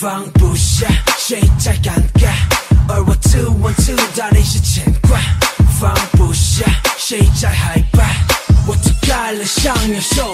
[0.00, 2.30] 放不下谁在尴尬
[2.88, 5.20] 而我自问自答内些牵挂
[5.78, 6.64] 放不下
[6.96, 8.06] 谁在害怕？
[8.66, 10.29] 我睁开了双眼说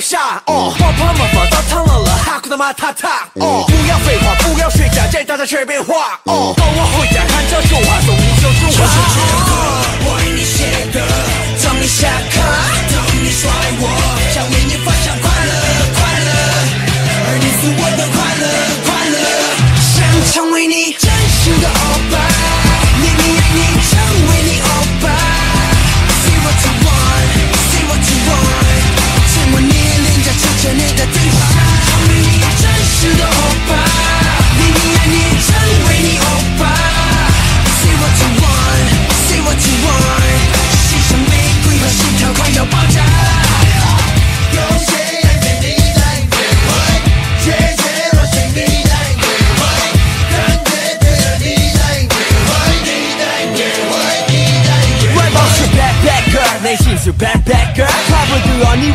[0.00, 0.42] 下。
[0.46, 3.28] 哦，花泼了嘛，反倒了了，哈库他妈塔塔。
[3.34, 6.18] 哦，不要废话，不要虚假，见大家随便话。
[6.24, 7.47] 哦，跟我回家看。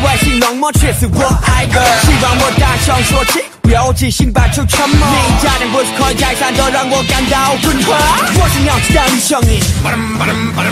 [0.04, 1.82] 外星冷漠，却是我爱的。
[2.02, 5.08] 希望我大声说起，不要记心把出沉默。
[5.08, 7.96] 你家的不是开以改的，让我感到困惑。
[8.36, 10.70] 我想要知道你声音，巴隆巴隆巴隆，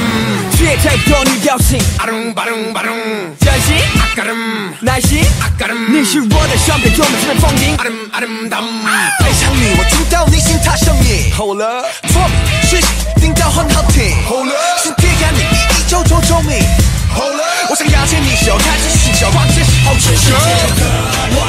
[0.52, 2.94] 却猜不透你表情，巴隆巴隆巴隆，
[3.40, 4.36] 真心，阿嘎隆，
[4.80, 7.84] 耐心，阿嘎隆，你是我的上帝，就能成为风，巴
[8.84, 8.92] 巴。
[9.24, 11.32] 爱上你，我听到你心，他胜利。
[11.32, 11.82] 好了，
[12.68, 14.12] 学习听到很好听。
[14.28, 14.52] 好了，
[14.84, 14.92] 身
[15.32, 16.60] 你，依旧戳中你。
[17.70, 19.01] 我想邀请你，手开始。
[19.30, 21.41] Patrzysz, oczy życie